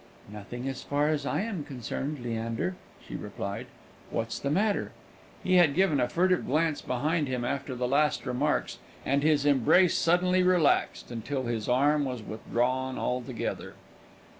"Nothing, 0.33 0.67
as 0.67 0.81
far 0.81 1.09
as 1.09 1.27
I 1.27 1.41
am 1.41 1.63
concerned, 1.63 2.21
Leander," 2.21 2.75
she 3.07 3.15
replied. 3.15 3.67
"What's 4.09 4.39
the 4.39 4.49
matter?" 4.49 4.93
He 5.43 5.57
had 5.57 5.75
given 5.75 5.99
a 5.99 6.09
furtive 6.09 6.47
glance 6.47 6.81
behind 6.81 7.27
him 7.27 7.45
after 7.45 7.75
the 7.75 7.87
last 7.87 8.25
remarks, 8.25 8.79
and 9.05 9.21
his 9.21 9.45
embrace 9.45 9.95
suddenly 9.95 10.41
relaxed, 10.41 11.11
until 11.11 11.43
his 11.43 11.69
arm 11.69 12.03
was 12.03 12.23
withdrawn 12.23 12.97
altogether. 12.97 13.75